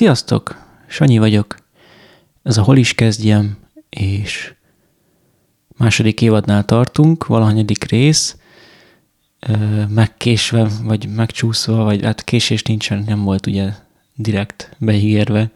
[0.00, 0.66] Sziasztok!
[0.86, 1.56] Sanyi vagyok.
[2.42, 3.56] Ez a Hol is kezdjem,
[3.88, 4.54] és
[5.76, 8.36] második évadnál tartunk, valahanyadik rész,
[9.88, 13.72] megkésve, vagy megcsúszva, vagy hát késés nincsen, nem volt ugye
[14.14, 15.50] direkt beígérve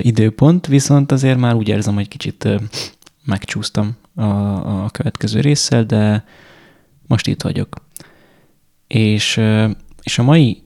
[0.00, 2.48] időpont, viszont azért már úgy érzem, hogy kicsit
[3.24, 4.22] megcsúsztam a,
[4.84, 6.24] a következő résszel, de
[7.06, 7.76] most itt vagyok.
[8.86, 9.40] És,
[10.02, 10.62] és a mai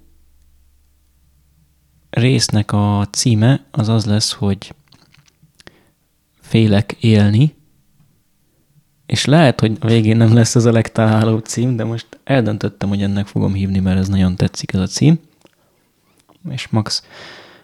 [2.19, 4.75] résznek a címe az az lesz, hogy
[6.41, 7.57] félek élni,
[9.07, 13.03] és lehet, hogy a végén nem lesz ez a legtalálóbb cím, de most eldöntöttem, hogy
[13.03, 15.21] ennek fogom hívni, mert ez nagyon tetszik ez a cím.
[16.51, 17.03] És max,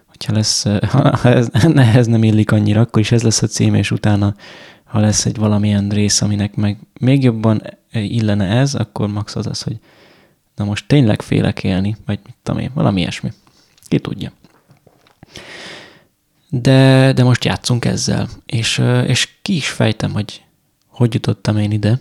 [0.06, 0.64] hogyha lesz,
[1.22, 4.34] ha ez, nehez nem illik annyira, akkor is ez lesz a cím, és utána,
[4.84, 9.62] ha lesz egy valamilyen rész, aminek meg még jobban illene ez, akkor max az az,
[9.62, 9.78] hogy
[10.56, 13.32] na most tényleg félek élni, vagy mit tudom én, valami ilyesmi.
[13.88, 14.32] Ki tudja.
[16.60, 20.44] De, de most játszunk ezzel, és, és ki is fejtem, hogy
[20.88, 22.00] hogy jutottam én ide,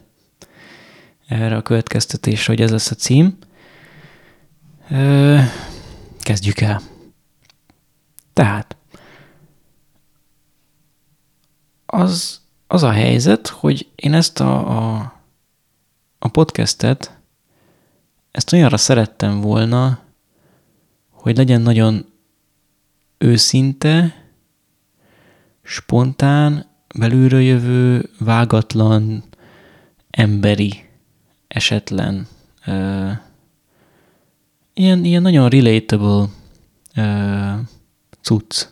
[1.27, 3.37] erre a következtetésre, hogy ez lesz a cím.
[6.19, 6.81] Kezdjük el.
[8.33, 8.75] Tehát,
[11.85, 15.13] az, az a helyzet, hogy én ezt a, a,
[16.19, 17.17] a podcastet,
[18.31, 19.99] ezt olyanra szerettem volna,
[21.09, 22.05] hogy legyen nagyon
[23.17, 24.22] őszinte,
[25.63, 29.23] spontán, belülről jövő, vágatlan,
[30.09, 30.83] emberi,
[31.47, 32.27] esetlen,
[32.67, 33.11] uh,
[34.73, 36.27] ilyen, ilyen nagyon relatable
[36.95, 37.59] uh,
[38.21, 38.67] cucc,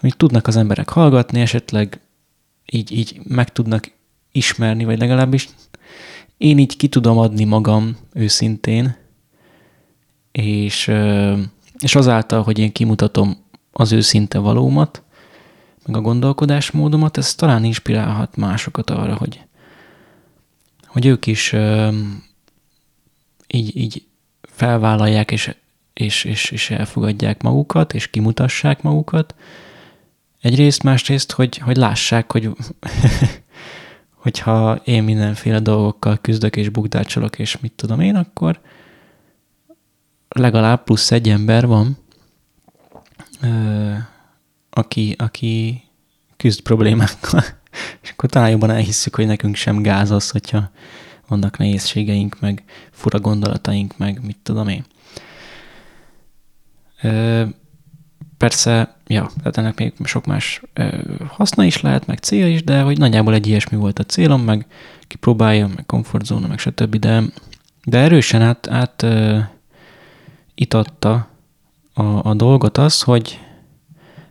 [0.00, 2.00] amit tudnak az emberek hallgatni, esetleg
[2.72, 3.90] így, így meg tudnak
[4.32, 5.48] ismerni, vagy legalábbis
[6.36, 8.96] én így ki tudom adni magam őszintén,
[10.32, 10.90] és,
[11.78, 13.36] és azáltal, hogy én kimutatom
[13.72, 15.02] az őszinte valómat,
[15.88, 19.40] meg a gondolkodásmódomat, ez talán inspirálhat másokat arra, hogy,
[20.86, 21.54] hogy ők is
[23.46, 24.06] így, így
[24.42, 25.54] felvállalják, és,
[25.94, 29.34] és, és, és elfogadják magukat, és kimutassák magukat.
[30.40, 32.50] Egyrészt, másrészt, hogy, hogy lássák, hogy
[34.24, 38.60] hogyha én mindenféle dolgokkal küzdök és bukdácsolok, és mit tudom én, akkor
[40.28, 41.98] legalább plusz egy ember van,
[44.78, 45.82] aki, aki
[46.36, 47.44] küzd problémákkal.
[48.02, 50.70] És akkor talán jobban elhisszük, hogy nekünk sem gáz az, hogyha
[51.28, 54.84] vannak nehézségeink, meg fura gondolataink, meg mit tudom én.
[57.02, 57.44] Ö,
[58.36, 62.80] persze, ja, tehát ennek még sok más ö, haszna is lehet, meg célja is, de
[62.80, 64.66] hogy nagyjából egy ilyesmi volt a célom, meg
[65.06, 66.96] kipróbálja, meg komfortzóna, meg stb.
[66.96, 67.22] De,
[67.84, 69.38] de erősen át, át ö,
[70.54, 71.28] itatta
[71.94, 73.40] a, a dolgot az, hogy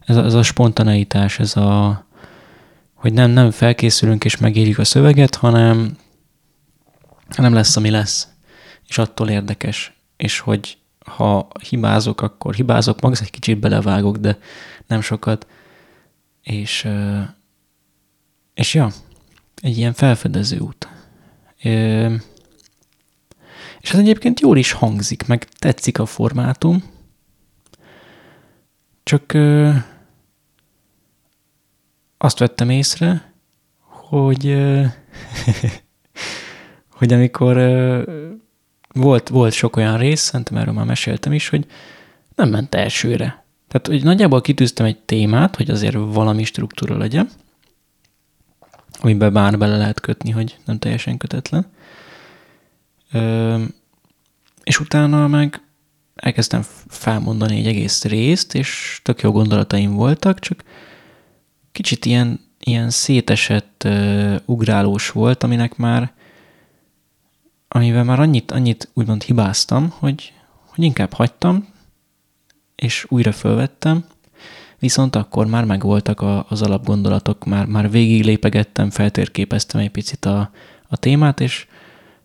[0.07, 2.06] ez a, ez a spontaneitás, ez a,
[2.94, 5.97] hogy nem, nem felkészülünk és megírjuk a szöveget, hanem,
[7.35, 8.28] hanem lesz, ami lesz.
[8.88, 9.94] És attól érdekes.
[10.17, 14.38] És hogy ha hibázok, akkor hibázok, max egy kicsit belevágok, de
[14.88, 15.47] nem sokat.
[16.41, 16.88] És,
[18.53, 18.91] és ja,
[19.62, 20.88] egy ilyen felfedező út.
[23.79, 26.84] És ez egyébként jól is hangzik, meg tetszik a formátum,
[29.03, 29.34] csak
[32.17, 33.33] azt vettem észre,
[33.79, 34.57] hogy,
[36.97, 37.55] hogy amikor
[38.94, 41.66] volt, volt sok olyan rész, szerintem erről már meséltem is, hogy
[42.35, 43.45] nem ment elsőre.
[43.67, 47.29] Tehát, hogy nagyjából kitűztem egy témát, hogy azért valami struktúra legyen,
[49.01, 51.66] amiben bár bele lehet kötni, hogy nem teljesen kötetlen.
[54.63, 55.61] És utána meg
[56.16, 60.63] elkezdtem felmondani egy egész részt, és tök jó gondolataim voltak, csak
[61.78, 66.14] kicsit ilyen, ilyen szétesett, uh, ugrálós volt, aminek már,
[67.68, 70.34] amivel már annyit, annyit úgymond hibáztam, hogy,
[70.66, 71.68] hogy inkább hagytam,
[72.76, 74.06] és újra fölvettem,
[74.79, 80.52] viszont akkor már megvoltak a, az alapgondolatok, már, már végig lépegettem, feltérképeztem egy picit a,
[80.88, 81.68] a témát, és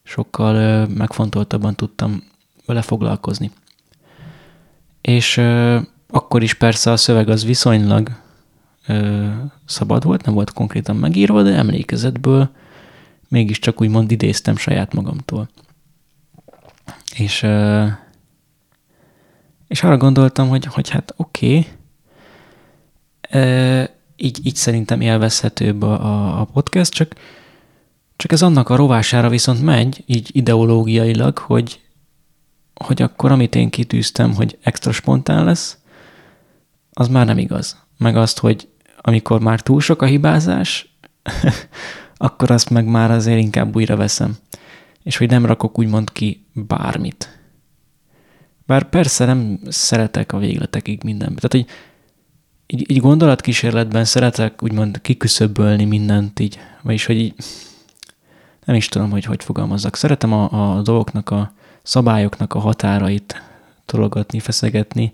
[0.02, 2.22] sokkal uh, megfontoltabban tudtam
[2.66, 3.50] vele foglalkozni.
[5.00, 8.20] És uh, akkor is persze a szöveg az viszonylag
[8.86, 9.28] ö,
[9.64, 12.50] szabad volt, nem volt konkrétan megírva, de emlékezetből
[13.28, 15.48] mégiscsak úgymond idéztem saját magamtól.
[17.14, 17.86] És, ö,
[19.68, 21.66] és arra gondoltam, hogy, hogy hát oké, okay,
[24.16, 27.14] így, így szerintem élvezhetőbb a, a, a podcast, csak,
[28.16, 31.80] csak ez annak a rovására viszont megy, így ideológiailag, hogy,
[32.74, 35.78] hogy akkor amit én kitűztem, hogy extra spontán lesz,
[36.92, 37.76] az már nem igaz.
[37.98, 38.68] Meg azt, hogy
[39.02, 40.96] amikor már túl sok a hibázás,
[42.16, 44.36] akkor azt meg már azért inkább újra veszem.
[45.02, 47.40] És hogy nem rakok úgymond ki bármit.
[48.66, 51.40] Bár persze nem szeretek a végletekig mindenbe.
[51.40, 51.76] Tehát, hogy
[52.66, 57.34] így, így gondolatkísérletben szeretek úgymond kiküszöbölni mindent így, vagyis hogy így
[58.64, 59.96] nem is tudom, hogy hogy fogalmazzak.
[59.96, 61.52] Szeretem a, a dolgoknak, a
[61.82, 63.42] szabályoknak a határait
[63.86, 65.12] tologatni, feszegetni,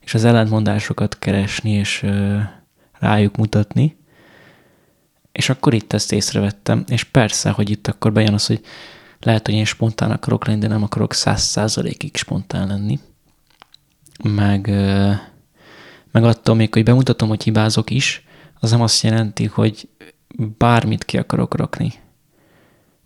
[0.00, 2.04] és az ellentmondásokat keresni, és
[2.98, 3.96] rájuk mutatni.
[5.32, 8.60] És akkor itt ezt észrevettem, és persze, hogy itt akkor bejön az, hogy
[9.20, 12.98] lehet, hogy én spontán akarok lenni, de nem akarok száz százalékig spontán lenni.
[14.22, 14.66] Meg,
[16.10, 18.24] meg attól még, hogy bemutatom, hogy hibázok is,
[18.60, 19.88] az nem azt jelenti, hogy
[20.58, 21.92] bármit ki akarok rakni.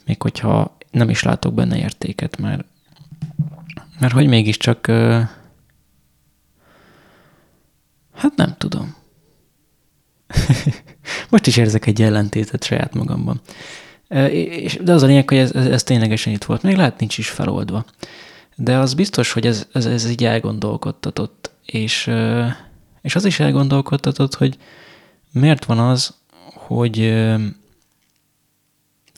[0.07, 2.65] Még hogyha nem is látok benne értéket, mert,
[3.99, 4.87] mert hogy mégiscsak
[8.15, 8.95] hát nem tudom.
[11.31, 13.41] Most is érzek egy ellentétet saját magamban.
[14.81, 16.63] De az a lényeg, hogy ez, ez, ez ténylegesen itt volt.
[16.63, 17.85] Még lehet nincs is feloldva.
[18.57, 21.51] De az biztos, hogy ez, ez, ez így elgondolkodtatott.
[21.65, 22.11] És,
[23.03, 24.57] és az is elgondolkodtatott, hogy
[25.33, 26.15] miért van az,
[26.55, 27.25] hogy,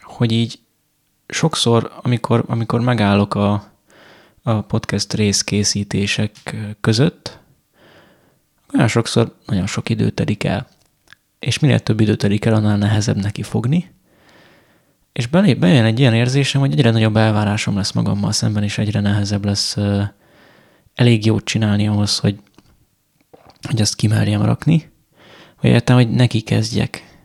[0.00, 0.58] hogy így
[1.29, 3.73] sokszor, amikor, amikor megállok a,
[4.43, 7.38] a podcast részkészítések között,
[8.75, 10.69] olyan sokszor nagyon sok idő telik el.
[11.43, 13.91] És minél több idő telik el, annál nehezebb neki fogni.
[15.12, 19.00] És belé, bejön egy ilyen érzésem, hogy egyre nagyobb elvárásom lesz magammal szemben, és egyre
[19.00, 20.03] nehezebb lesz uh,
[20.94, 22.39] elég jót csinálni ahhoz, hogy,
[23.69, 24.93] hogy azt kimerjem rakni,
[25.61, 27.19] vagy értem, hogy neki kezdjek.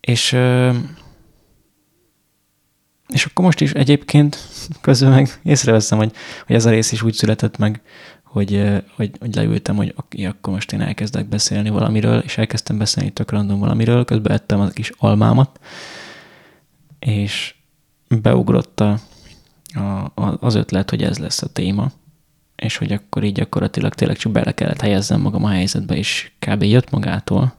[0.00, 0.74] És, uh,
[3.08, 4.38] és akkor most is egyébként
[4.80, 6.12] közül meg észreveszem, hogy,
[6.46, 7.82] hogy ez a rész is úgy született meg,
[8.34, 13.10] hogy, hogy, hogy leültem, hogy oké, akkor most én elkezdek beszélni valamiről, és elkezdtem beszélni
[13.10, 15.60] tök random valamiről, közben ettem a kis almámat,
[16.98, 17.54] és
[18.08, 18.98] beugrott a,
[19.74, 21.92] a, az ötlet, hogy ez lesz a téma,
[22.56, 26.62] és hogy akkor így gyakorlatilag tényleg csak bele kellett helyezzem magam a helyzetbe, és kb.
[26.62, 27.54] jött magától.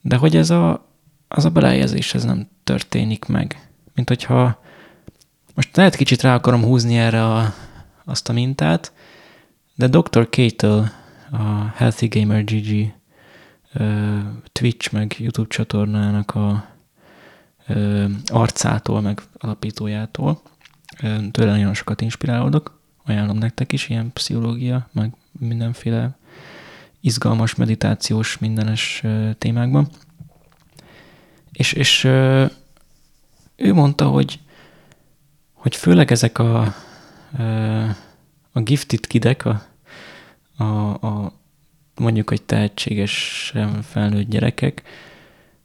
[0.00, 0.88] De hogy ez a,
[1.28, 3.68] az a belehelyezés, ez nem történik meg.
[3.94, 4.62] Mint hogyha
[5.54, 7.54] most lehet kicsit rá akarom húzni erre a,
[8.08, 8.92] azt a mintát,
[9.74, 10.28] de Dr.
[10.30, 10.82] Cato,
[11.30, 12.92] a Healthy Gamer GG
[14.52, 16.68] Twitch meg YouTube csatornának a
[18.26, 20.42] arcától, meg alapítójától.
[21.30, 26.18] Tőle nagyon sokat inspirálódok, ajánlom nektek is, ilyen pszichológia, meg mindenféle
[27.00, 29.02] izgalmas, meditációs, mindenes
[29.38, 29.88] témákban.
[31.52, 32.04] És, és
[33.56, 34.40] ő mondta, hogy,
[35.52, 36.74] hogy főleg ezek a
[38.52, 39.62] a gifted kidek, a,
[40.56, 40.64] a,
[41.06, 41.32] a
[41.96, 44.82] mondjuk, hogy tehetségesen felnőtt gyerekek,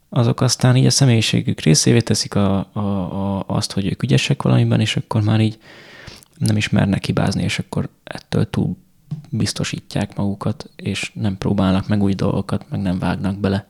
[0.09, 4.79] azok aztán így a személyiségük részévé teszik a, a, a, azt, hogy ők ügyesek valamiben,
[4.79, 5.59] és akkor már így
[6.37, 8.77] nem is mernek hibázni, és akkor ettől túl
[9.29, 13.67] biztosítják magukat, és nem próbálnak meg új dolgokat, meg nem vágnak bele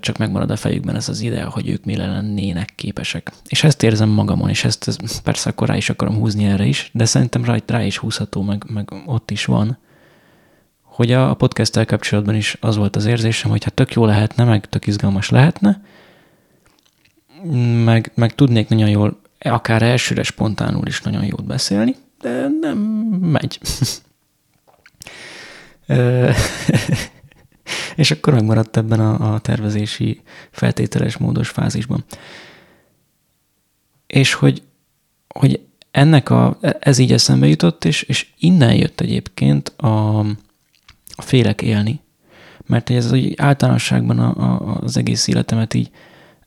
[0.00, 3.32] csak megmarad a fejükben ez az idea, hogy ők mire lennének képesek.
[3.46, 7.04] És ezt érzem magamon, és ezt, persze akkor rá is akarom húzni erre is, de
[7.04, 9.78] szerintem rá, rá is húzható, meg, meg ott is van,
[10.82, 14.68] hogy a podcast kapcsolatban is az volt az érzésem, hogy hát tök jó lehetne, meg
[14.68, 15.82] tök izgalmas lehetne,
[17.84, 22.78] meg, meg tudnék nagyon jól, akár elsőre spontánul is nagyon jót beszélni, de nem
[23.20, 23.60] megy.
[27.96, 32.04] és akkor megmaradt ebben a, a tervezési feltételes módos fázisban.
[34.06, 34.62] És hogy,
[35.28, 40.18] hogy ennek a, ez így eszembe jutott, és, és innen jött egyébként a,
[41.14, 42.00] a félek élni,
[42.66, 45.90] mert ez az, általánosságban a, a, az egész életemet így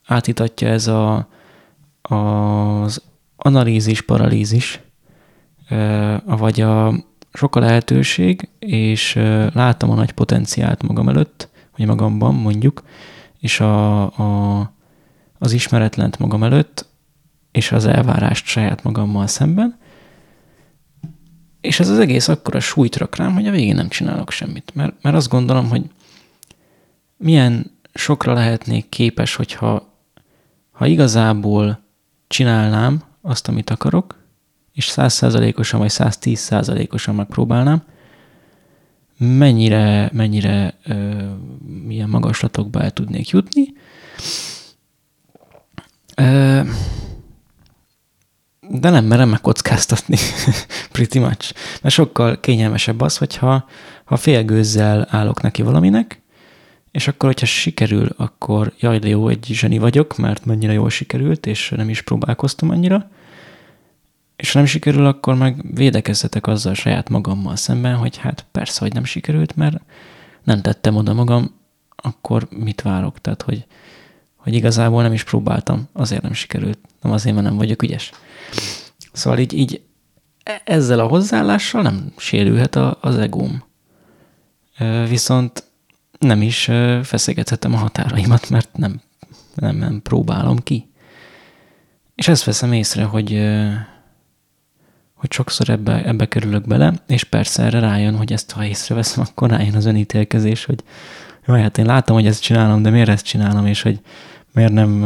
[0.06, 1.28] átítatja ez a,
[2.02, 3.02] az
[3.36, 4.80] analízis, paralízis,
[6.26, 6.94] vagy a,
[7.38, 9.13] sok a lehetőség, és
[9.53, 12.84] láttam a nagy potenciált magam előtt, vagy magamban mondjuk,
[13.39, 14.60] és a, a,
[15.38, 16.86] az ismeretlent magam előtt,
[17.51, 19.77] és az elvárást saját magammal szemben,
[21.62, 24.72] és ez az egész akkora súlyt rak rám, hogy a végén nem csinálok semmit.
[24.75, 25.84] Mert, mert azt gondolom, hogy
[27.17, 29.94] milyen sokra lehetnék képes, hogyha
[30.72, 31.79] ha igazából
[32.27, 34.17] csinálnám azt, amit akarok,
[34.78, 37.84] és százszázalékosan vagy 110 százalékosan megpróbálnám,
[39.18, 41.24] mennyire, mennyire ö,
[41.86, 43.74] milyen magaslatokba el tudnék jutni.
[46.16, 46.62] Ö,
[48.70, 50.18] de nem merem megkockáztatni,
[50.92, 51.54] pretty much.
[51.82, 53.66] Mert sokkal kényelmesebb az, hogyha
[54.04, 56.22] ha félgőzzel állok neki valaminek,
[56.92, 61.46] és akkor, hogyha sikerül, akkor jaj, de jó, egy zseni vagyok, mert mennyire jól sikerült,
[61.46, 63.10] és nem is próbálkoztam annyira.
[64.38, 68.94] És ha nem sikerül, akkor meg védekezzetek azzal saját magammal szemben, hogy hát persze, hogy
[68.94, 69.82] nem sikerült, mert
[70.44, 71.56] nem tettem oda magam,
[71.96, 73.22] akkor mit várok?
[73.22, 73.65] Tehát, hogy,
[74.36, 78.12] hogy igazából nem is próbáltam, azért nem sikerült, nem azért, mert nem vagyok ügyes.
[79.12, 79.82] Szóval így, így
[80.63, 83.63] ezzel a hozzáállással nem sérülhet a, az egóm.
[85.08, 85.63] Viszont
[86.20, 86.63] nem is
[87.03, 89.01] feszegethetem a határaimat, mert nem,
[89.56, 90.89] nem, nem próbálom ki.
[92.15, 93.34] És ezt veszem észre, hogy,
[95.18, 99.50] hogy sokszor ebbe, ebbe kerülök bele, és persze erre rájön, hogy ezt ha észreveszem, akkor
[99.50, 100.84] rájön az önítélkezés, hogy
[101.48, 104.00] jaj, hát én látom, hogy ezt csinálom, de miért ezt csinálom, és hogy
[104.54, 105.00] miért nem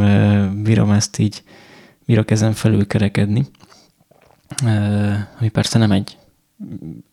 [0.62, 1.42] bírom ezt így,
[2.04, 3.46] bírok ezen felül kerekedni.
[5.38, 6.16] Ami persze nem egy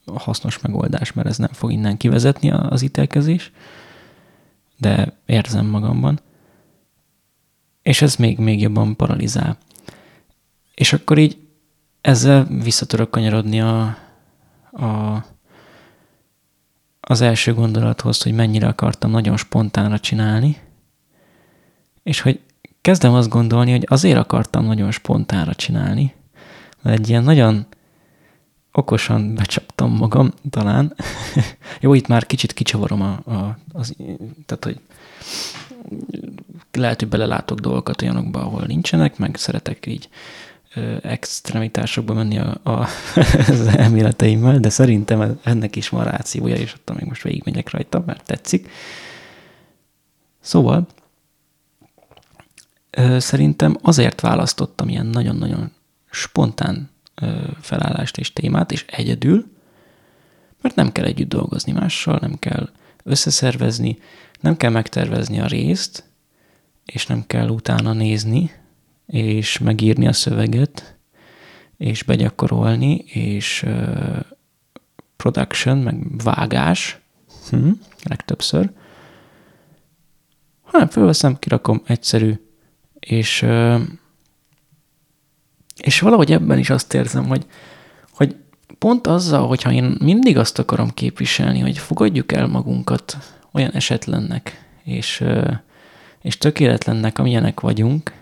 [0.05, 3.51] hasznos megoldás, mert ez nem fog innen kivezetni az ítélkezés,
[4.77, 6.19] de érzem magamban.
[7.81, 9.57] És ez még, még jobban paralizál.
[10.75, 11.37] És akkor így
[12.01, 13.97] ezzel visszatörök kanyarodni a,
[14.71, 15.23] a,
[16.99, 20.57] az első gondolathoz, hogy mennyire akartam nagyon spontánra csinálni,
[22.03, 22.39] és hogy
[22.81, 26.13] kezdem azt gondolni, hogy azért akartam nagyon spontánra csinálni,
[26.81, 27.65] mert egy ilyen nagyon
[28.71, 30.95] okosan becsaptam magam, talán.
[31.81, 33.95] Jó, itt már kicsit kicsavarom a, a, az,
[34.45, 34.79] tehát, hogy
[36.71, 40.09] lehet, hogy belelátok dolgokat olyanokba, ahol nincsenek, meg szeretek így
[41.01, 42.87] extremitásokba menni a, a,
[43.47, 48.25] az elméleteimmel, de szerintem ennek is van rációja, és ott még most végigmegyek rajta, mert
[48.25, 48.69] tetszik.
[50.39, 50.87] Szóval
[53.17, 55.71] szerintem azért választottam ilyen nagyon-nagyon
[56.09, 56.89] spontán
[57.61, 59.45] felállást és témát, és egyedül,
[60.61, 62.69] mert nem kell együtt dolgozni mással, nem kell
[63.03, 63.97] összeszervezni,
[64.39, 66.03] nem kell megtervezni a részt,
[66.85, 68.51] és nem kell utána nézni,
[69.09, 70.97] és megírni a szöveget,
[71.77, 74.19] és begyakorolni, és uh,
[75.15, 76.99] production, meg vágás,
[77.49, 77.69] hm,
[78.03, 78.71] legtöbbször,
[80.61, 82.33] hanem fölveszem, kirakom, egyszerű,
[82.99, 83.81] és uh,
[85.79, 87.45] és valahogy ebben is azt érzem, hogy,
[88.11, 88.35] hogy
[88.77, 93.17] pont azzal, hogyha én mindig azt akarom képviselni, hogy fogadjuk el magunkat
[93.51, 95.23] olyan esetlennek, és,
[96.21, 98.13] és tökéletlennek, amilyenek vagyunk,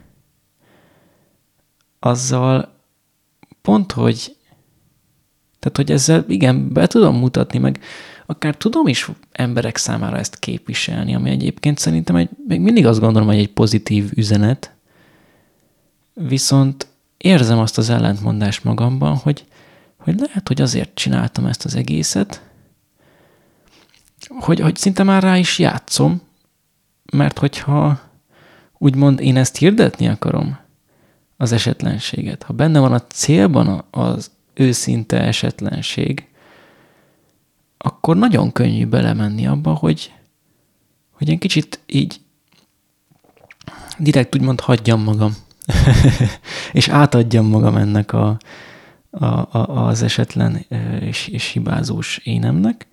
[2.07, 2.75] azzal
[3.61, 4.35] pont, hogy
[5.59, 7.79] tehát, hogy ezzel igen, be tudom mutatni, meg
[8.25, 13.27] akár tudom is emberek számára ezt képviselni, ami egyébként szerintem egy, még mindig azt gondolom,
[13.27, 14.75] hogy egy pozitív üzenet,
[16.13, 16.87] viszont
[17.17, 19.45] érzem azt az ellentmondást magamban, hogy,
[19.97, 22.41] hogy lehet, hogy azért csináltam ezt az egészet,
[24.27, 26.21] hogy, hogy szinte már rá is játszom,
[27.13, 27.99] mert hogyha
[28.77, 30.57] úgymond én ezt hirdetni akarom,
[31.37, 36.27] az esetlenséget, ha benne van a célban az őszinte esetlenség,
[37.77, 40.13] akkor nagyon könnyű belemenni abba, hogy,
[41.11, 42.21] hogy egy kicsit így
[43.97, 45.35] direkt úgymond hagyjam magam.
[46.73, 48.37] És átadjam magam ennek a,
[49.09, 50.65] a, a, az esetlen
[50.99, 52.87] és, és hibázós énemnek,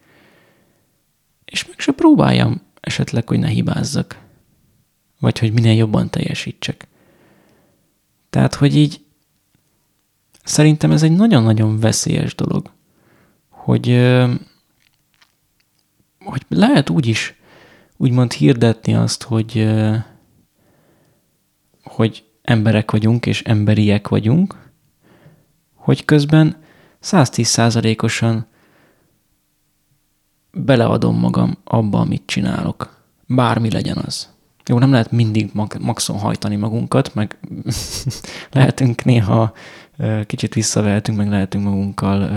[1.45, 4.19] és meg se próbáljam esetleg, hogy ne hibázzak,
[5.21, 6.87] vagy hogy minél jobban teljesítsek.
[8.35, 9.05] Tehát, hogy így
[10.45, 12.71] szerintem ez egy nagyon-nagyon veszélyes dolog,
[13.49, 13.87] hogy,
[16.25, 17.35] hogy lehet úgy is
[17.97, 19.71] úgymond hirdetni azt, hogy,
[21.83, 24.71] hogy emberek vagyunk és emberiek vagyunk,
[25.75, 26.63] hogy közben
[27.03, 28.47] 110%-osan
[30.53, 33.03] beleadom magam abba, amit csinálok.
[33.27, 34.34] Bármi legyen az.
[34.67, 37.39] Jó, nem lehet mindig maxon hajtani magunkat, meg
[38.53, 39.53] lehetünk néha
[40.27, 42.31] kicsit visszavehetünk, meg lehetünk magunkkal,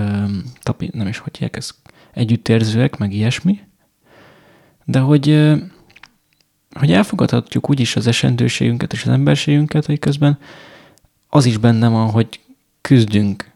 [0.64, 1.70] tapi, nem is hogy ez
[2.14, 3.60] együttérzőek, meg ilyesmi.
[4.86, 5.56] De hogy
[6.78, 10.40] hogy elfogadhatjuk úgyis az esendőségünket és az emberségünket, hogy közben
[11.28, 12.40] az is benne van, hogy
[12.82, 13.52] küzdünk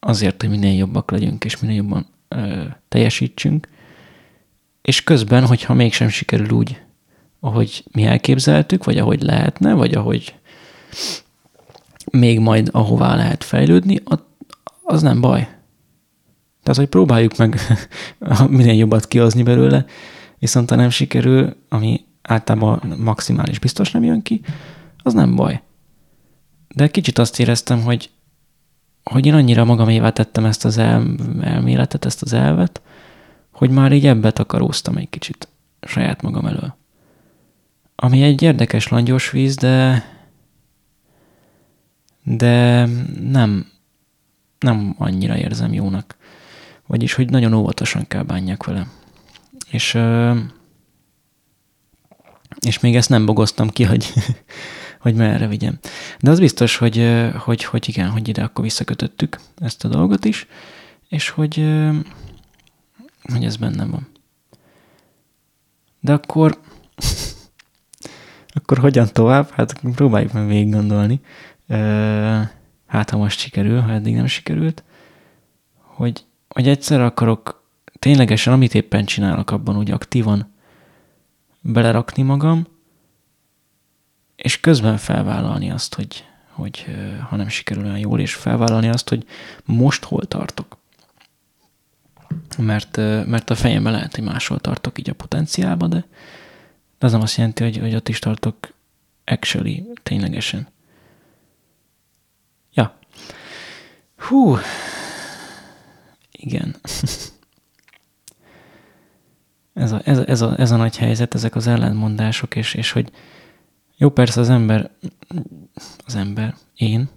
[0.00, 3.68] azért, hogy minél jobbak legyünk, és minél jobban ö, teljesítsünk,
[4.82, 6.80] és közben, hogyha mégsem sikerül úgy,
[7.44, 10.34] ahogy mi elképzeltük, vagy ahogy lehetne, vagy ahogy
[12.10, 13.98] még majd ahová lehet fejlődni,
[14.82, 15.40] az nem baj.
[16.62, 17.60] Tehát, hogy próbáljuk meg
[18.48, 19.84] minél jobbat kihozni belőle,
[20.38, 24.40] viszont ha nem sikerül, ami általában maximális biztos nem jön ki,
[25.02, 25.62] az nem baj.
[26.74, 28.10] De kicsit azt éreztem, hogy
[29.02, 32.82] hogy én annyira magamévá tettem ezt az el, elméletet, ezt az elvet,
[33.50, 35.48] hogy már így ebbe takaróztam egy kicsit
[35.80, 36.80] saját magam elől.
[38.04, 40.04] Ami egy érdekes langyos víz, de
[42.22, 42.86] de
[43.20, 43.66] nem,
[44.58, 46.16] nem annyira érzem jónak.
[46.86, 48.86] Vagyis, hogy nagyon óvatosan kell bánjak vele.
[49.70, 49.98] És,
[52.60, 54.12] és még ezt nem bogoztam ki, hogy,
[55.04, 55.78] hogy merre vigyem.
[56.20, 60.46] De az biztos, hogy, hogy, hogy igen, hogy ide akkor visszakötöttük ezt a dolgot is,
[61.08, 61.56] és hogy,
[63.22, 64.08] hogy ez bennem van.
[66.00, 66.60] De akkor,
[68.52, 69.50] akkor hogyan tovább?
[69.50, 71.20] Hát próbáljuk meg végig gondolni.
[72.86, 74.82] Hát, ha most sikerül, ha eddig nem sikerült,
[75.76, 77.62] hogy, hogy egyszer akarok
[77.98, 80.52] ténylegesen, amit éppen csinálok, abban úgy aktívan
[81.60, 82.66] belerakni magam,
[84.36, 86.86] és közben felvállalni azt, hogy, hogy
[87.28, 89.26] ha nem sikerül olyan jól, és felvállalni azt, hogy
[89.64, 90.76] most hol tartok.
[92.58, 96.04] Mert, mert a fejemben lehet, hogy máshol tartok így a potenciálba, de,
[97.02, 98.56] de az nem azt jelenti, hogy, hogy ott is tartok
[99.24, 100.68] actually, ténylegesen.
[102.72, 102.98] Ja.
[104.16, 104.56] Hú.
[106.30, 106.76] Igen.
[109.74, 113.10] ez, a, ez, ez, a, ez a nagy helyzet, ezek az ellentmondások, és, és hogy
[113.96, 114.90] jó, persze az ember,
[116.04, 117.08] az ember, én,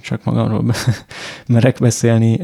[0.00, 0.74] csak magamról
[1.46, 2.40] merek beszélni,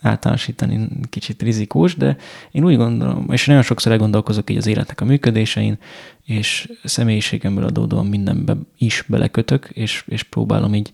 [0.00, 2.16] általánosítani kicsit rizikós, de
[2.50, 5.78] én úgy gondolom, és nagyon sokszor elgondolkozok így az életnek a működésein,
[6.24, 10.92] és személyiségemből adódóan mindenbe is belekötök, és, és próbálom így,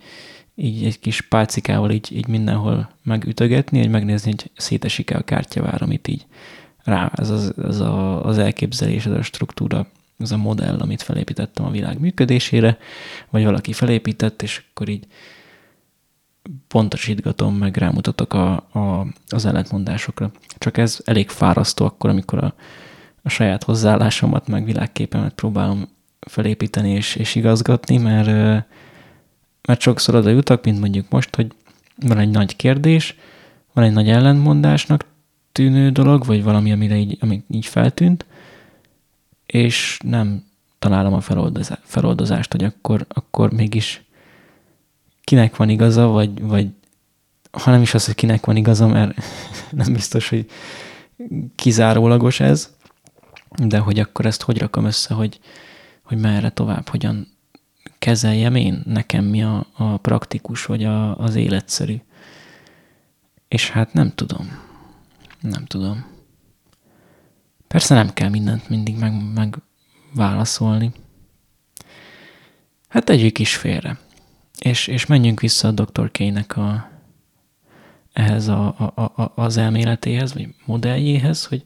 [0.55, 6.09] így egy kis pálcikával így, így mindenhol megütögetni, hogy megnézni, hogy szétesik-e a kártyavár, amit
[6.09, 6.27] így
[6.85, 9.87] rá, ez az, ez a, az elképzelés, ez a struktúra,
[10.19, 12.79] ez a modell, amit felépítettem a világ működésére,
[13.31, 15.07] vagy valaki felépített, és akkor így
[16.69, 20.31] pontosítgatom, meg rámutatok a, a, az ellentmondásokra.
[20.59, 22.55] Csak ez elég fárasztó akkor, amikor a,
[23.23, 25.89] a saját hozzáállásomat, meg világképemet próbálom
[26.21, 28.27] felépíteni és, és igazgatni, mert,
[29.63, 31.53] mert sokszor oda jutok, mint mondjuk most, hogy
[31.97, 33.17] van egy nagy kérdés,
[33.73, 35.05] van egy nagy ellentmondásnak
[35.53, 38.27] tűnő dolog, vagy valami, amire így, ami így feltűnt,
[39.47, 40.45] és nem
[40.79, 41.21] találom a
[41.83, 44.06] feloldozást, hogy akkor, akkor mégis
[45.27, 46.69] kinek van igaza, vagy, vagy
[47.51, 49.17] ha nem is az, hogy kinek van igaza, mert
[49.71, 50.51] nem biztos, hogy
[51.55, 52.75] kizárólagos ez,
[53.57, 55.41] de hogy akkor ezt hogy rakom össze, hogy,
[56.03, 57.29] hogy merre tovább, hogyan
[57.99, 61.97] kezeljem én, nekem mi a, a praktikus, vagy a, az életszerű.
[63.49, 64.63] És hát nem tudom.
[65.41, 66.07] Nem tudom.
[67.69, 70.93] Persze nem kell mindent mindig meg, megválaszolni.
[72.89, 73.99] Hát tegyük is félre.
[74.59, 76.11] És, és menjünk vissza a Dr.
[76.11, 76.91] K-nek a,
[78.13, 81.65] ehhez a, a, a, az elméletéhez, vagy modelljéhez, hogy,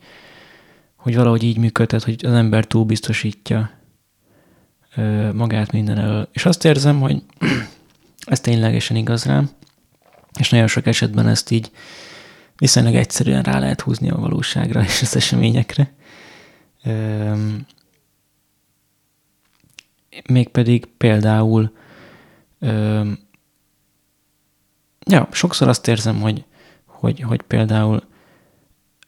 [0.96, 3.70] hogy valahogy így működhet, hogy az ember túl biztosítja
[4.96, 6.28] ö, magát minden elől.
[6.32, 7.22] És azt érzem, hogy
[8.26, 9.50] ez ténylegesen igaz rám,
[10.38, 11.70] és nagyon sok esetben ezt így
[12.56, 15.92] viszonylag egyszerűen rá lehet húzni a valóságra és az eseményekre.
[16.84, 17.32] Ö,
[20.28, 21.72] mégpedig például
[25.06, 26.44] Ja, sokszor azt érzem, hogy,
[26.84, 28.02] hogy, hogy például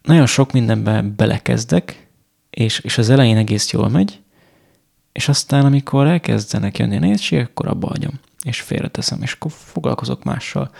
[0.01, 2.07] nagyon sok mindenbe belekezdek,
[2.49, 4.21] és, és az elején egész jól megy,
[5.11, 10.23] és aztán, amikor elkezdenek jönni a nehézségek, akkor abba hagyom, és félreteszem, és akkor foglalkozok
[10.23, 10.71] mással.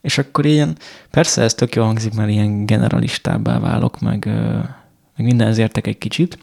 [0.00, 0.76] És akkor ilyen,
[1.10, 4.24] persze ez tök jó hangzik, mert ilyen generalistábbá válok, meg,
[5.16, 6.38] meg mindenhez értek egy kicsit,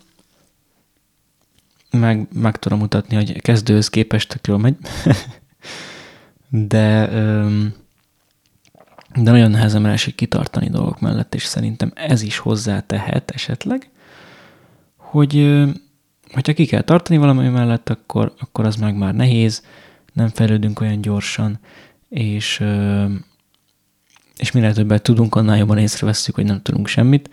[1.92, 4.76] meg, meg tudom mutatni, hogy kezdőhöz képest tök jól megy,
[6.50, 7.08] de,
[9.16, 13.90] de nagyon nehezen esik kitartani dolgok mellett, és szerintem ez is hozzá tehet esetleg,
[14.96, 15.64] hogy
[16.34, 19.64] hogyha ki kell tartani valami mellett, akkor, akkor az meg már nehéz,
[20.14, 21.60] nem fejlődünk olyan gyorsan,
[22.10, 22.64] és,
[24.38, 27.30] és minél többet tudunk, annál jobban észreveszünk, hogy nem tudunk semmit.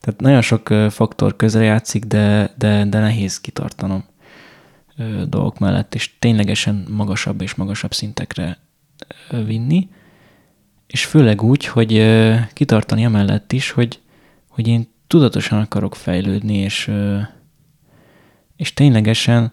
[0.00, 4.04] Tehát nagyon sok faktor közre játszik, de, de, de nehéz kitartanom
[5.28, 8.58] dolgok mellett, és ténylegesen magasabb és magasabb szintekre
[9.30, 9.88] vinni,
[10.86, 12.04] és főleg úgy, hogy
[12.52, 14.00] kitartani amellett is, hogy,
[14.48, 16.90] hogy én tudatosan akarok fejlődni, és,
[18.56, 19.52] és ténylegesen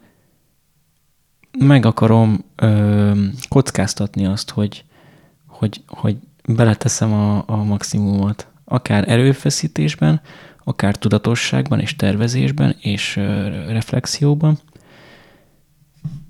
[1.60, 2.46] meg akarom
[3.50, 4.86] kockáztatni azt, hogy,
[5.48, 10.22] hogy, hogy beleteszem a, a maximumot, akár erőfeszítésben,
[10.64, 13.16] akár tudatosságban és tervezésben és
[13.68, 14.60] reflexióban,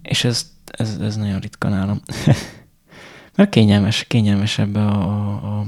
[0.04, 2.02] és ez, ez, ez nagyon ritka nálam.
[3.36, 5.66] mert kényelmes, kényelmes ebbe a, a, a, a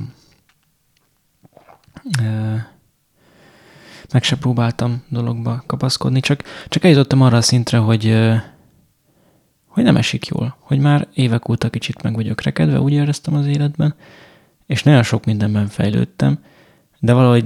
[4.13, 8.17] meg se próbáltam dologba kapaszkodni, csak, csak eljutottam arra a szintre, hogy,
[9.67, 13.45] hogy nem esik jól, hogy már évek óta kicsit meg vagyok rekedve, úgy éreztem az
[13.45, 13.95] életben,
[14.65, 16.39] és nagyon sok mindenben fejlődtem,
[16.99, 17.45] de valahogy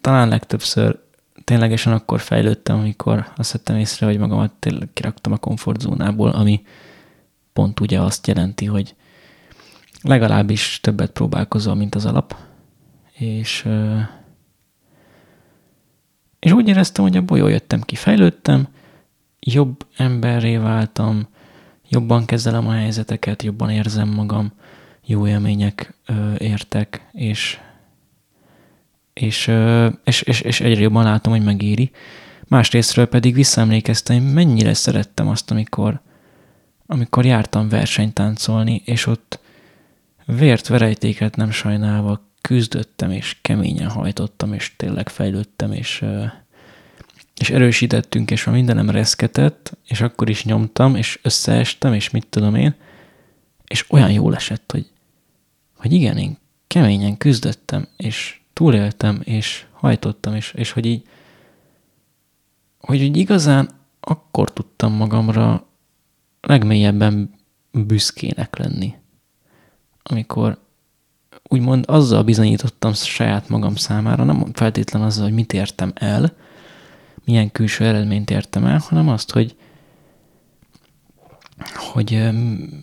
[0.00, 0.98] talán legtöbbször
[1.46, 6.62] ténylegesen akkor fejlődtem, amikor azt vettem észre, hogy magamat tényleg kiraktam a komfortzónából, ami
[7.52, 8.94] pont ugye azt jelenti, hogy
[10.02, 12.36] legalábbis többet próbálkozol, mint az alap,
[13.12, 13.68] és,
[16.38, 18.68] és úgy éreztem, hogy abból jól jöttem ki, fejlődtem,
[19.40, 21.28] jobb emberré váltam,
[21.88, 24.52] jobban kezelem a helyzeteket, jobban érzem magam,
[25.04, 25.94] jó élmények
[26.38, 27.60] értek, és,
[29.20, 29.50] és,
[30.04, 31.90] és, és, és egyre jobban látom, hogy megéri.
[32.48, 36.00] Másrésztről pedig visszaemlékeztem, hogy mennyire szerettem azt, amikor,
[36.86, 39.40] amikor jártam versenytáncolni, és ott
[40.26, 46.04] vért, verejtéket nem sajnálva küzdöttem, és keményen hajtottam, és tényleg fejlődtem, és,
[47.40, 52.54] és erősítettünk, és ha mindenem reszketett, és akkor is nyomtam, és összeestem, és mit tudom
[52.54, 52.74] én,
[53.66, 54.90] és olyan jól esett, hogy,
[55.76, 61.08] hogy igen, én keményen küzdöttem, és túléltem, és hajtottam, és, és hogy így,
[62.80, 65.66] hogy így igazán akkor tudtam magamra
[66.40, 67.34] legmélyebben
[67.72, 68.94] büszkének lenni,
[70.02, 70.58] amikor
[71.42, 76.36] úgymond azzal bizonyítottam saját magam számára, nem feltétlen azzal, hogy mit értem el,
[77.24, 79.56] milyen külső eredményt értem el, hanem azt, hogy,
[81.74, 82.28] hogy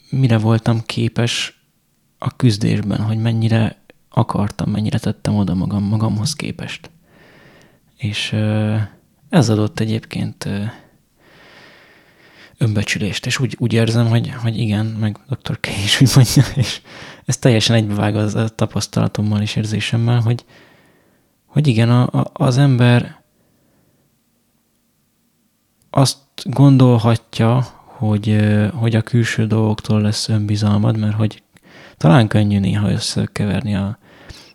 [0.09, 1.63] mire voltam képes
[2.17, 3.82] a küzdésben, hogy mennyire
[4.13, 6.91] akartam, mennyire tettem oda magam magamhoz képest.
[7.97, 8.35] És
[9.29, 10.47] ez adott egyébként
[12.57, 15.59] önbecsülést, és úgy, úgy érzem, hogy, hogy igen, meg dr.
[15.59, 15.67] K.
[15.67, 16.81] is úgy mondja, és
[17.25, 20.45] ez teljesen egybevág az a tapasztalatommal és érzésemmel, hogy,
[21.45, 23.21] hogy igen, a, a, az ember
[25.89, 28.37] azt gondolhatja, hogy,
[28.73, 31.43] hogy a külső dolgoktól lesz önbizalmad, mert hogy
[31.97, 33.97] talán könnyű néha összekeverni a,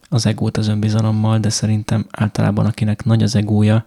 [0.09, 3.87] az egót az önbizalommal, de szerintem általában akinek nagy az egója,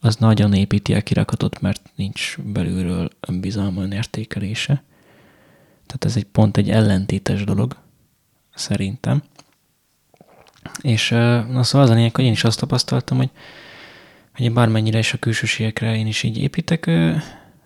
[0.00, 4.82] az nagyon építi a kirakatot, mert nincs belülről önbizalma, önértékelése.
[5.86, 7.76] Tehát ez egy pont egy ellentétes dolog,
[8.54, 9.22] szerintem.
[10.80, 13.30] És na szóval az a lényeg, hogy én is azt tapasztaltam, hogy,
[14.34, 16.90] hogy bármennyire is a külsőségekre én is így építek,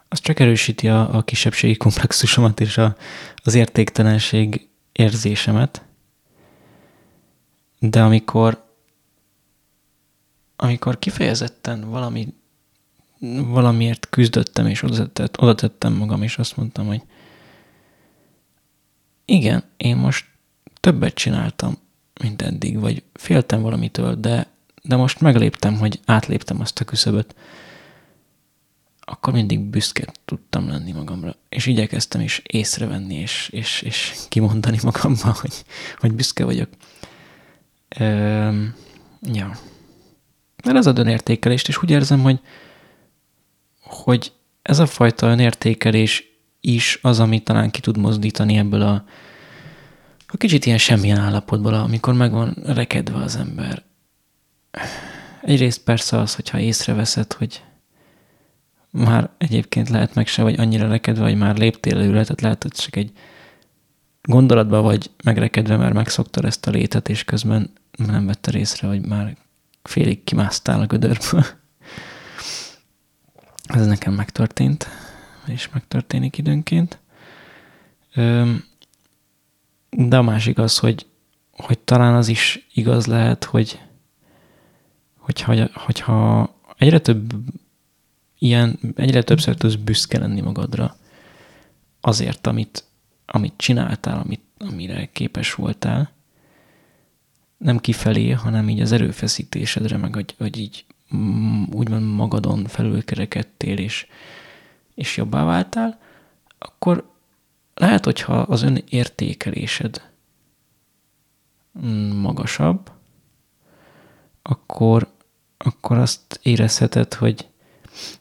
[0.09, 2.97] az csak erősíti a, a kisebbségi komplexusomat és a,
[3.45, 5.84] az értéktelenség érzésemet.
[7.91, 8.65] De amikor
[10.57, 12.35] amikor kifejezetten valami,
[13.47, 17.03] valamiért küzdöttem, és oda, tett, tettem magam, és azt mondtam, hogy
[19.25, 20.27] igen, én most
[20.81, 21.79] többet csináltam,
[22.21, 24.47] mint eddig, vagy féltem valamitől, de,
[24.83, 27.35] de most megléptem, hogy átléptem azt a küszöböt,
[29.01, 31.35] akkor mindig büszke tudtam lenni magamra.
[31.49, 35.65] És igyekeztem is észrevenni, és, és, és kimondani magamban, hogy,
[35.99, 36.69] hogy büszke vagyok.
[38.01, 38.75] Üm,
[39.21, 39.57] ja.
[40.65, 42.41] Mert ez ad önértékelést, és úgy érzem, hogy,
[43.81, 46.25] hogy ez a fajta önértékelés
[46.61, 49.05] is az, ami talán ki tud mozdítani ebből a,
[50.27, 53.83] a kicsit ilyen semmilyen állapotból, amikor meg van rekedve az ember.
[55.43, 57.63] Egyrészt persze az, hogyha észreveszed, hogy
[58.91, 62.73] már egyébként lehet meg se vagy annyira rekedve, hogy már léptél előre, tehát lehet, hogy
[62.73, 63.13] csak egy
[64.25, 69.37] gondolatban vagy megrekedve, mert megszoktad ezt a létet, és közben nem vette észre, hogy már
[69.83, 71.45] félig kimásztál a gödörből.
[73.65, 74.87] Ez nekem megtörtént,
[75.47, 76.99] és megtörténik időnként.
[79.91, 81.07] De a másik az, hogy,
[81.51, 83.81] hogy talán az is igaz lehet, hogy
[85.17, 87.33] hogyha, hogyha egyre több
[88.39, 90.97] ilyen, egyre többször tudsz büszke lenni magadra
[92.01, 92.85] azért, amit,
[93.27, 96.13] amit csináltál, amit, amire képes voltál,
[97.57, 100.85] nem kifelé, hanem így az erőfeszítésedre, meg hogy, hogy így
[101.17, 104.07] mm, úgymond magadon felülkerekedtél, és,
[104.95, 105.99] és jobbá váltál,
[106.59, 107.13] akkor
[107.75, 110.11] lehet, hogyha az önértékelésed
[111.87, 112.91] mm, magasabb,
[114.43, 115.13] akkor,
[115.57, 117.49] akkor azt érezheted, hogy,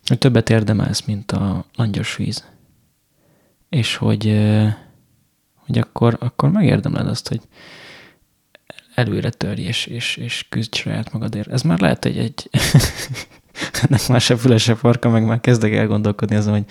[0.05, 2.51] hogy többet érdemelsz, mint a langyos víz.
[3.69, 4.27] És hogy,
[5.65, 7.41] hogy akkor, akkor megérdemled azt, hogy,
[8.95, 11.47] előre törj, és, és, és küzdj saját magadért.
[11.47, 12.49] Ez már lehet, hogy egy
[13.82, 16.65] ennek már se füle, se farka, meg már kezdek elgondolkodni azon, hogy,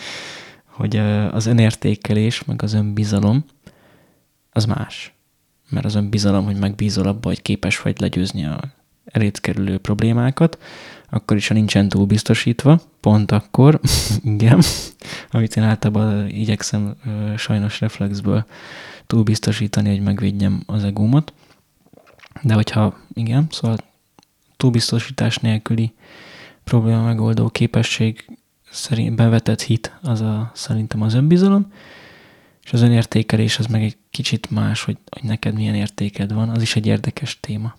[0.65, 0.97] hogy
[1.33, 3.45] az önértékelés, meg az önbizalom,
[4.51, 5.15] az más.
[5.69, 8.61] Mert az önbizalom, hogy megbízol abba, hogy képes vagy legyőzni a
[9.13, 10.59] elét kerülő problémákat,
[11.11, 13.81] akkor is, ha nincsen túl biztosítva, pont akkor,
[14.35, 14.63] igen,
[15.31, 16.95] amit én általában igyekszem
[17.37, 18.45] sajnos reflexből
[19.07, 21.33] túl biztosítani, hogy megvédjem az egómat.
[22.43, 23.77] De hogyha, igen, szóval
[24.57, 25.93] túlbiztosítás nélküli
[26.65, 28.39] probléma megoldó képesség
[28.71, 31.73] szerint bevetett hit, az a, szerintem az önbizalom,
[32.65, 36.63] és az önértékelés az meg egy kicsit más, hogy, hogy neked milyen értéked van, az
[36.63, 37.75] is egy érdekes téma.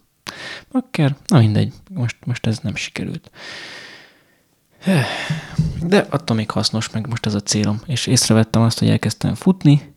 [0.72, 3.32] Akkor, na mindegy, most, most ez nem sikerült.
[5.82, 7.82] De attól még hasznos, meg most ez a célom.
[7.86, 9.96] És észrevettem azt, hogy elkezdtem futni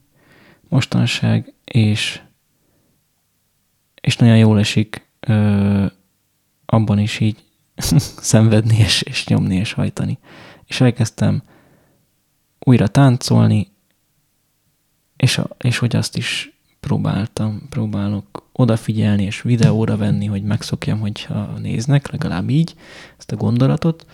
[0.68, 2.20] mostanság, és,
[4.01, 5.87] és nagyon jól esik ö,
[6.66, 7.44] abban is így
[8.20, 10.18] szenvedni, és, és nyomni, és hajtani.
[10.64, 11.42] És elkezdtem
[12.59, 13.68] újra táncolni,
[15.16, 16.55] és, a, és hogy azt is
[16.87, 22.75] próbáltam, próbálok odafigyelni és videóra venni, hogy megszokjam, hogyha néznek, legalább így
[23.18, 24.07] ezt a gondolatot,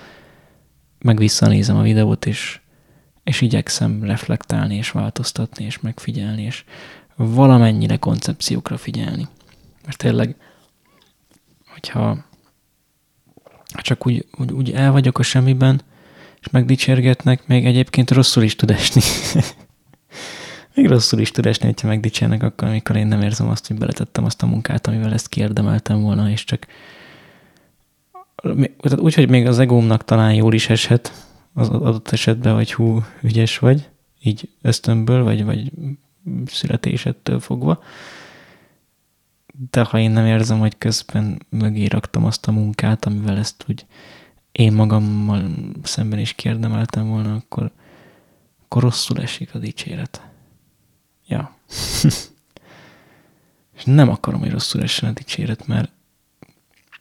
[0.99, 2.61] meg visszanézem a videót, és,
[3.25, 6.65] és igyekszem reflektálni, és változtatni, és megfigyelni, és
[7.17, 9.29] valamennyire koncepciókra figyelni.
[9.85, 10.37] Mert tényleg,
[11.73, 12.25] hogyha
[13.83, 15.83] csak úgy, úgy, úgy el vagyok a semmiben,
[16.41, 19.03] és megdicsérgetnek, még egyébként rosszul is tud esni.
[20.75, 24.25] még rosszul is tud esni, hogyha megdicsérnek akkor, amikor én nem érzem azt, hogy beletettem
[24.25, 26.67] azt a munkát, amivel ezt kiérdemeltem volna, és csak
[28.97, 33.59] úgy, hogy még az egómnak talán jól is eshet az adott esetben, hogy hú, ügyes
[33.59, 33.89] vagy,
[34.23, 35.73] így ösztönből, vagy, vagy
[36.47, 37.83] születésettől fogva.
[39.71, 43.87] De ha én nem érzem, hogy közben mögé raktam azt a munkát, amivel ezt úgy
[44.53, 45.45] én magammal
[45.83, 47.71] szemben is kérdemeltem volna, akkor,
[48.65, 50.32] akkor rosszul esik a dicséret.
[53.77, 55.93] És nem akarom, hogy rosszul essen a dicséret, mert,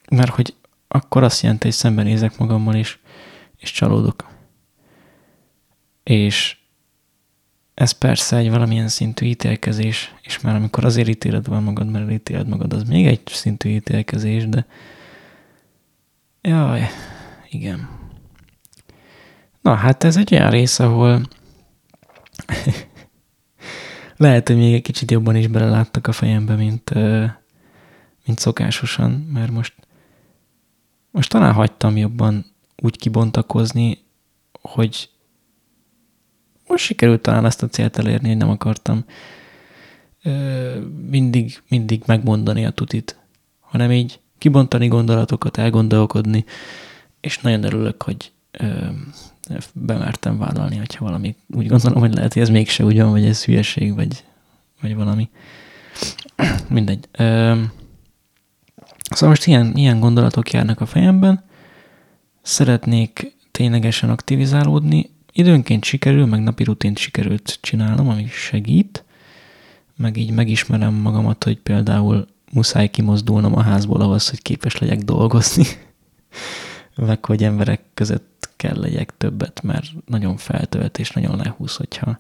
[0.09, 0.55] mert hogy
[0.87, 2.99] akkor azt jelenti, hogy szembenézek magammal is,
[3.57, 4.29] és csalódok.
[6.03, 6.57] És
[7.73, 12.47] ez persze egy valamilyen szintű ítélkezés, és már amikor azért ítéled van magad, mert elítéled
[12.47, 14.65] magad, az még egy szintű ítélkezés, de
[16.41, 16.87] jaj,
[17.49, 17.89] igen.
[19.61, 21.27] Na, hát ez egy olyan rész, ahol
[24.21, 26.93] lehet, hogy még egy kicsit jobban is beleláttak a fejembe, mint,
[28.25, 29.73] mint szokásosan, mert most,
[31.11, 32.45] most talán hagytam jobban
[32.77, 33.97] úgy kibontakozni,
[34.61, 35.09] hogy
[36.67, 39.05] most sikerült talán ezt a célt elérni, hogy nem akartam
[41.09, 43.19] mindig, mindig megmondani a tutit,
[43.59, 46.45] hanem így kibontani gondolatokat, elgondolkodni,
[47.21, 48.31] és nagyon örülök, hogy
[49.73, 53.95] bemertem vállalni, hogyha valami úgy gondolom, hogy lehet, hogy ez mégse ugyan, vagy ez hülyeség,
[53.95, 54.23] vagy,
[54.81, 55.29] vagy valami.
[56.69, 57.07] Mindegy.
[57.11, 57.61] Ö,
[59.09, 61.43] szóval most ilyen, ilyen gondolatok járnak a fejemben.
[62.41, 65.09] Szeretnék ténylegesen aktivizálódni.
[65.31, 69.03] Időnként sikerül, meg napi rutint sikerült csinálnom, ami segít.
[69.97, 75.65] Meg így megismerem magamat, hogy például muszáj kimozdulnom a házból ahhoz, hogy képes legyek dolgozni.
[76.95, 82.19] meg hogy emberek között kell legyek többet, mert nagyon feltölt és nagyon lehúz, hogyha,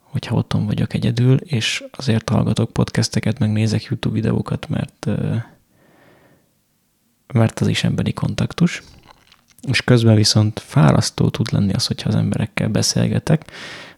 [0.00, 5.06] hogyha otthon vagyok egyedül, és azért hallgatok podcasteket, meg nézek YouTube videókat, mert,
[7.32, 8.82] mert az is emberi kontaktus.
[9.62, 13.50] És közben viszont fárasztó tud lenni az, hogyha az emberekkel beszélgetek,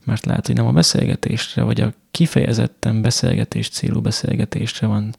[0.04, 5.14] mert lehet, hogy nem a beszélgetésre, vagy a kifejezetten beszélgetés célú beszélgetésre van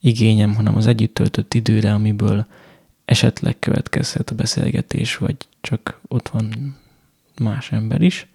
[0.00, 2.46] igényem, hanem az együtt töltött időre, amiből
[3.04, 6.76] esetleg következhet a beszélgetés, vagy csak ott van
[7.40, 8.26] más ember is.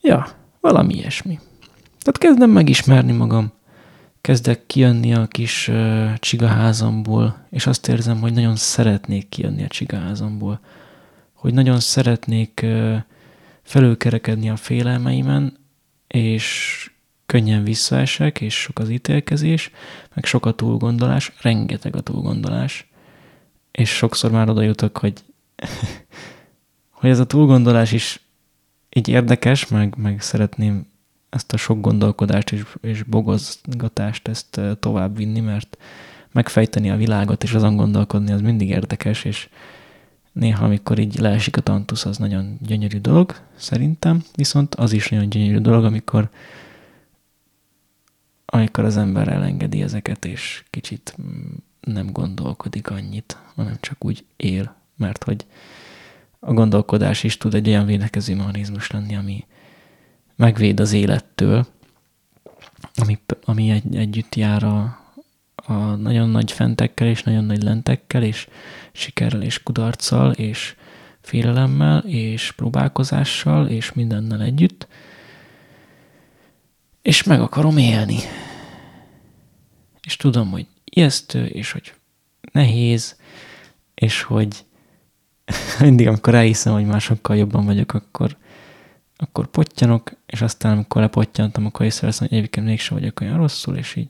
[0.00, 0.26] Ja,
[0.60, 1.38] valami ilyesmi.
[2.00, 3.52] Tehát kezdem megismerni magam,
[4.20, 10.60] kezdek kijönni a kis uh, csigaházamból, és azt érzem, hogy nagyon szeretnék kijönni a csigaházamból,
[11.32, 12.96] hogy nagyon szeretnék uh,
[13.62, 15.58] felülkerekedni a félelmeimen,
[16.06, 16.90] és
[17.30, 19.70] könnyen visszaesek, és sok az ítélkezés,
[20.14, 22.90] meg sok a túlgondolás, rengeteg a túlgondolás,
[23.70, 25.20] és sokszor már oda jutok, hogy,
[26.98, 28.20] hogy ez a túlgondolás is
[28.88, 30.86] így érdekes, meg, meg szeretném
[31.28, 35.78] ezt a sok gondolkodást és, és bogozgatást ezt tovább vinni, mert
[36.32, 39.48] megfejteni a világot és azon gondolkodni, az mindig érdekes, és
[40.32, 45.28] néha, amikor így leesik a tantusz, az nagyon gyönyörű dolog, szerintem, viszont az is nagyon
[45.28, 46.30] gyönyörű dolog, amikor
[48.52, 51.16] amikor az ember elengedi ezeket, és kicsit
[51.80, 55.46] nem gondolkodik annyit, hanem csak úgy él, mert hogy
[56.38, 59.46] a gondolkodás is tud egy olyan védekező mechanizmus lenni, ami
[60.36, 61.66] megvéd az élettől,
[62.94, 64.98] ami, ami egy, együtt jár a,
[65.54, 68.48] a nagyon nagy fentekkel és nagyon nagy lentekkel, és
[68.92, 70.76] sikerrel és kudarccal, és
[71.20, 74.88] félelemmel, és próbálkozással, és mindennel együtt.
[77.02, 78.18] És meg akarom élni.
[80.02, 81.94] És tudom, hogy ijesztő, és hogy
[82.52, 83.16] nehéz,
[83.94, 84.64] és hogy
[85.80, 88.36] mindig, amikor elhiszem, hogy másokkal jobban vagyok, akkor,
[89.16, 93.96] akkor pottyanok, és aztán, amikor lepottyantam, akkor észreveszem, hogy egyébként mégsem vagyok olyan rosszul, és
[93.96, 94.08] így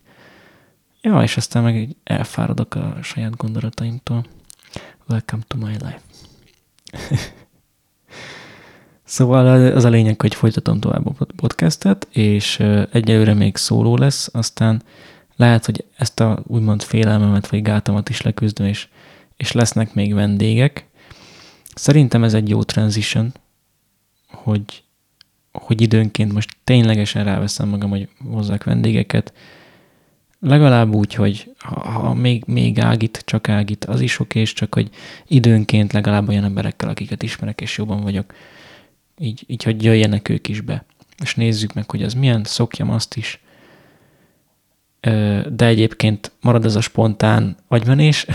[1.03, 4.25] Ja, és aztán meg így elfáradok a saját gondolataimtól.
[5.09, 6.01] Welcome to my life.
[9.11, 12.59] szóval az a lényeg, hogy folytatom tovább a podcastet, és
[12.93, 14.83] egyelőre még szóló lesz, aztán
[15.37, 18.89] lehet, hogy ezt a úgymond félelmemet vagy gátamat is leküzdöm, és,
[19.37, 20.87] és lesznek még vendégek.
[21.75, 23.33] Szerintem ez egy jó transition,
[24.31, 24.83] hogy,
[25.53, 29.33] hogy időnként most ténylegesen ráveszem magam, hogy hozzák vendégeket,
[30.43, 34.75] Legalább úgy, hogy ha, ha még, még ágít, csak ágít, az is oké, és csak
[34.75, 34.91] hogy
[35.27, 38.35] időnként legalább olyan emberekkel, akiket ismerek és jobban vagyok,
[39.21, 40.85] így, így hogy jöjjenek ők is be.
[41.23, 43.41] És nézzük meg, hogy az milyen, szokjam azt is.
[45.49, 48.27] De egyébként marad ez a spontán agymenés,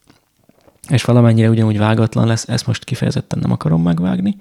[0.88, 4.36] és valamennyire ugyanúgy vágatlan lesz, ezt most kifejezetten nem akarom megvágni,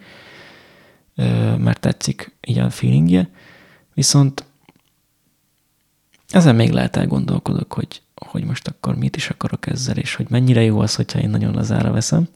[1.57, 3.29] mert tetszik így a feelingje.
[3.93, 4.43] Viszont
[6.29, 10.63] ezen még lehet elgondolkodok, hogy, hogy most akkor mit is akarok ezzel, és hogy mennyire
[10.63, 12.27] jó az, hogyha én nagyon lazára veszem.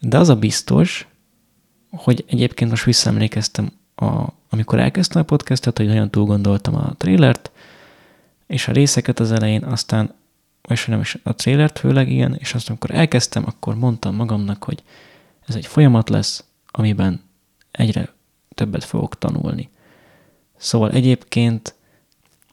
[0.00, 1.06] De az a biztos,
[1.90, 7.50] hogy egyébként most visszaemlékeztem, a, amikor elkezdtem a podcastet, hogy nagyon túl gondoltam a trailert,
[8.46, 10.14] és a részeket az elején, aztán,
[10.68, 14.82] és nem is a trailert főleg, igen, és aztán amikor elkezdtem, akkor mondtam magamnak, hogy
[15.46, 17.22] ez egy folyamat lesz, amiben
[17.70, 18.08] egyre
[18.54, 19.70] többet fogok tanulni.
[20.56, 21.74] Szóval egyébként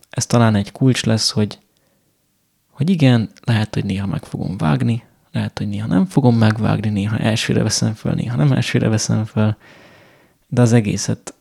[0.10, 1.60] ez talán egy kulcs lesz, hogy,
[2.70, 5.04] hogy igen, lehet, hogy néha meg fogom vágni,
[5.38, 9.56] lehet, hogy néha nem fogom megvágni, néha elsőre veszem föl, néha nem elsőre veszem föl,
[10.48, 11.34] de az egészet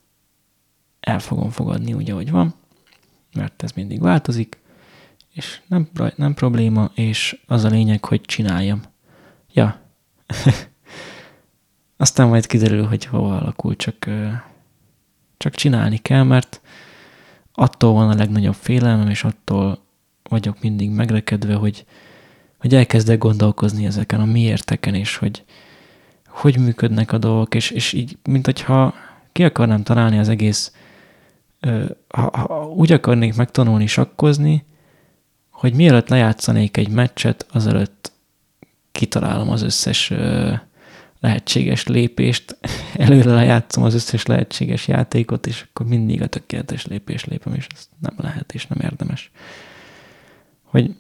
[1.01, 2.55] el fogom fogadni úgy, ahogy van,
[3.35, 4.59] mert ez mindig változik,
[5.33, 8.83] és nem, nem probléma, és az a lényeg, hogy csináljam.
[9.53, 9.81] Ja.
[11.97, 14.11] Aztán majd kiderül, hogy hova alakul, csak,
[15.37, 16.61] csak csinálni kell, mert
[17.53, 19.79] attól van a legnagyobb félelmem, és attól
[20.23, 21.87] vagyok mindig megrekedve, hogy,
[22.67, 25.45] hogy elkezdek gondolkozni ezeken a miérteken, és hogy
[26.27, 28.95] hogy működnek a dolgok, és, és így, mint hogyha
[29.33, 30.73] ki akarnám találni az egész,
[32.09, 34.65] ha, ha úgy akarnék megtanulni sakkozni,
[35.51, 38.13] hogy mielőtt lejátszanék egy meccset, azelőtt
[38.93, 40.13] kitalálom az összes
[41.21, 42.59] lehetséges lépést,
[43.07, 47.89] előre lejátszom az összes lehetséges játékot, és akkor mindig a tökéletes lépés lépem, és ez
[48.01, 49.31] nem lehet, és nem érdemes.
[50.63, 50.95] Hogy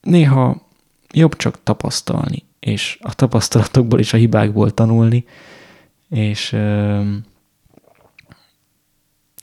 [0.00, 0.66] néha
[1.12, 5.24] jobb csak tapasztalni, és a tapasztalatokból és a hibákból tanulni,
[6.08, 6.56] és,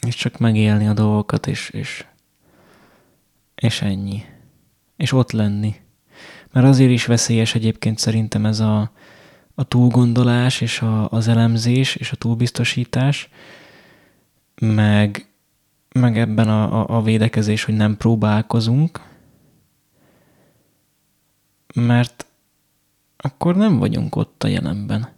[0.08, 2.06] és csak megélni a dolgokat, és, és,
[3.56, 4.24] és ennyi.
[4.96, 5.76] És ott lenni.
[6.52, 8.92] Mert azért is veszélyes egyébként szerintem ez a,
[9.56, 13.30] a túlgondolás és a, az elemzés és a túlbiztosítás,
[14.62, 15.28] meg,
[15.92, 19.02] meg ebben a, a, a védekezés, hogy nem próbálkozunk,
[21.86, 22.26] mert
[23.18, 25.10] akkor nem vagyunk ott a jelenben.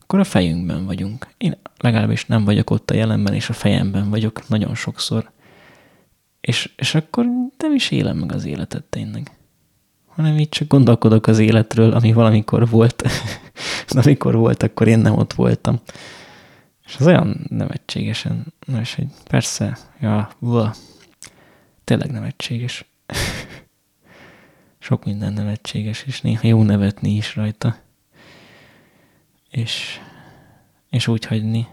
[0.00, 1.28] Akkor a fejünkben vagyunk.
[1.36, 5.30] Én legalábbis nem vagyok ott a jelenben, és a fejemben vagyok nagyon sokszor.
[6.40, 7.24] És, és akkor
[7.58, 9.30] nem is élem meg az életet tényleg
[10.16, 13.02] hanem így csak gondolkodok az életről, ami valamikor volt.
[13.88, 15.80] amikor volt, akkor én nem ott voltam.
[16.86, 20.74] És az olyan nevetségesen, és hogy persze, ja, uah,
[21.84, 22.84] tényleg nevetséges.
[24.86, 27.76] Sok minden nevetséges, és néha jó nevetni is rajta.
[29.50, 30.00] És,
[30.90, 31.66] és úgy hagyni.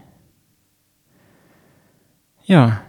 [2.46, 2.86] Ja,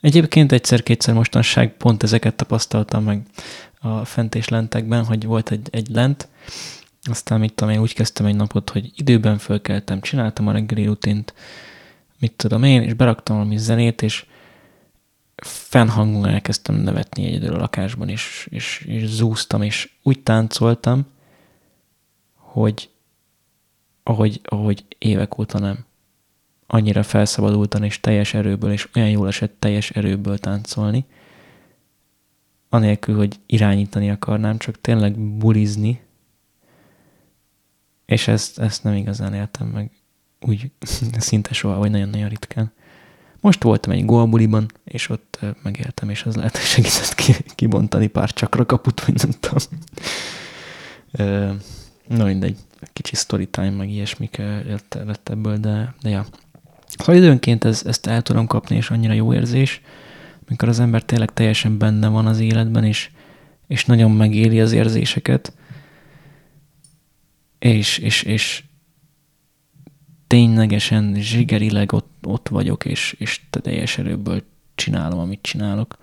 [0.00, 3.22] egyébként egyszer-kétszer mostanság pont ezeket tapasztaltam meg
[3.80, 6.28] a fent és lentekben, hogy volt egy, egy lent,
[7.02, 11.34] aztán mit tudom én, úgy kezdtem egy napot, hogy időben fölkeltem, csináltam a reggeli rutint,
[12.18, 14.26] mit tudom én, és beraktam valami zenét, és
[15.44, 21.06] fennhangon elkezdtem nevetni egyedül a lakásban, és, és, és zúztam, és úgy táncoltam,
[22.34, 22.90] hogy
[24.02, 25.84] ahogy, ahogy évek óta nem.
[26.66, 31.04] Annyira felszabadultan és teljes erőből, és olyan jól esett teljes erőből táncolni,
[32.68, 36.00] anélkül, hogy irányítani akarnám, csak tényleg bulizni,
[38.06, 39.90] és ezt, ezt nem igazán éltem meg
[40.40, 40.70] úgy
[41.18, 42.72] szinte soha, vagy nagyon-nagyon ritkán.
[43.40, 48.66] Most voltam egy golbuliban, és ott megéltem, és az lehet, hogy segített kibontani pár csakra
[48.66, 49.80] kaput, vagy nem tudom.
[52.08, 52.56] Na mindegy,
[52.92, 56.26] kicsi story time, meg ilyesmik lett, lett ebből, de, de ja.
[56.86, 59.80] Szóval időnként ez, ezt el tudom kapni, és annyira jó érzés,
[60.48, 63.10] mikor az ember tényleg teljesen benne van az életben, és,
[63.66, 65.52] és nagyon megéli az érzéseket,
[67.58, 68.64] és, és, és
[70.26, 74.42] ténylegesen zsigerileg ott, ott vagyok, és, és teljes erőből
[74.74, 75.98] csinálom, amit csinálok.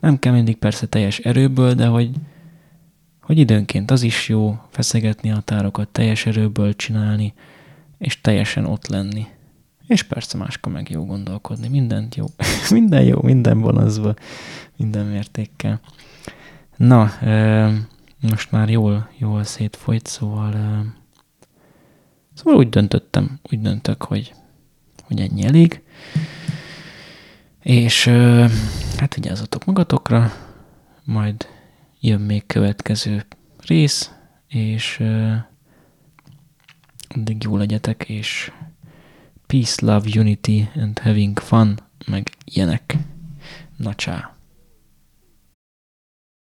[0.00, 2.10] Nem kell mindig persze teljes erőből, de hogy,
[3.20, 7.32] hogy időnként az is jó feszegetni a tárokat, teljes erőből csinálni,
[7.98, 9.26] és teljesen ott lenni.
[9.86, 11.68] És persze máskor meg jó gondolkodni.
[11.68, 12.26] Mindent jó.
[12.78, 14.14] minden jó, minden vonazva,
[14.76, 15.80] minden mértékkel.
[16.76, 17.10] Na,
[18.20, 20.84] most már jól, jól szétfolyt, szóval,
[22.42, 24.34] szóval úgy döntöttem, úgy döntök, hogy,
[25.02, 25.82] hogy ennyi elég.
[27.60, 28.06] És
[28.96, 30.32] hát vigyázzatok magatokra,
[31.04, 31.48] majd
[32.00, 33.26] jön még következő
[33.66, 34.10] rész,
[34.48, 35.02] és
[37.08, 38.52] addig jó legyetek, és
[39.46, 42.96] peace, love, unity and having fun, meg ilyenek.
[43.76, 44.31] Na csá!